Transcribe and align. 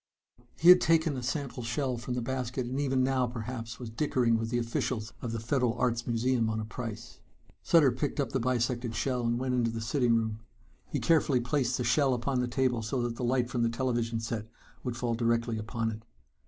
He 0.57 0.69
had 0.69 0.81
taken 0.81 1.15
a 1.15 1.21
sample 1.21 1.61
shell 1.61 1.95
from 1.95 2.15
the 2.15 2.23
basket 2.23 2.65
and 2.65 2.79
even 2.79 3.03
now 3.03 3.27
perhaps 3.27 3.77
was 3.77 3.91
dickering 3.91 4.35
with 4.35 4.49
the 4.49 4.57
officials 4.57 5.13
of 5.21 5.31
the 5.31 5.39
Federal 5.39 5.75
Arts 5.77 6.07
Museum 6.07 6.49
on 6.49 6.59
a 6.59 6.65
price. 6.65 7.19
Sutter 7.61 7.91
picked 7.91 8.19
up 8.19 8.31
the 8.31 8.39
bisected 8.39 8.95
shell 8.95 9.23
and 9.27 9.37
went 9.37 9.53
into 9.53 9.69
the 9.69 9.79
sitting 9.79 10.15
room. 10.15 10.39
He 10.89 10.99
carefully 10.99 11.39
placed 11.39 11.77
the 11.77 11.83
shell 11.83 12.15
upon 12.15 12.39
the 12.39 12.47
table 12.47 12.81
so 12.81 12.99
that 13.03 13.15
the 13.15 13.23
light 13.23 13.47
from 13.47 13.61
the 13.61 13.69
television 13.69 14.19
set 14.19 14.47
would 14.83 14.97
fall 14.97 15.13
directly 15.13 15.59
upon 15.59 15.91
it. 15.91 16.01